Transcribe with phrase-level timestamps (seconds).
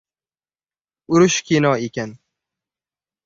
[1.17, 2.17] —Urush kino ekan.